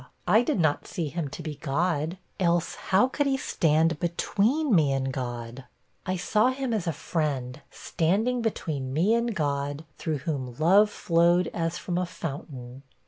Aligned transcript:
I 0.27 0.41
did 0.41 0.59
not 0.59 0.87
see 0.87 1.09
him 1.09 1.27
to 1.29 1.43
be 1.43 1.53
God; 1.57 2.17
else, 2.39 2.73
how 2.73 3.07
could 3.07 3.27
he 3.27 3.37
stand 3.37 3.99
between 3.99 4.73
me 4.73 4.91
and 4.93 5.13
God? 5.13 5.65
I 6.07 6.15
saw 6.15 6.47
him 6.49 6.73
as 6.73 6.87
a 6.87 6.91
friend, 6.91 7.61
standing 7.69 8.41
between 8.41 8.93
me 8.93 9.13
and 9.13 9.35
God, 9.35 9.85
through 9.99 10.17
whom, 10.25 10.55
love 10.57 10.89
flowed 10.89 11.51
as 11.53 11.77
from 11.77 11.99
a 11.99 12.07
fountain.' 12.07 12.81